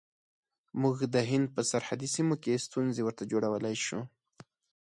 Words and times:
موږ 0.81 0.97
د 1.13 1.15
هند 1.29 1.47
په 1.55 1.61
سرحدي 1.71 2.09
سیمو 2.15 2.35
کې 2.43 2.63
ستونزې 2.65 3.01
ورته 3.03 3.23
جوړولای 3.31 3.75
شو. 3.85 3.99